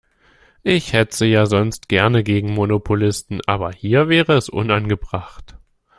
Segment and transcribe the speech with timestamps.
[0.63, 5.57] Ich hetze ja sonst gerne gegen Monopolisten, aber hier wäre es unangebracht.